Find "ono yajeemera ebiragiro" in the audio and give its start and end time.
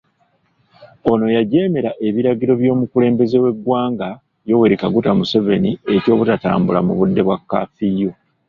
1.11-2.53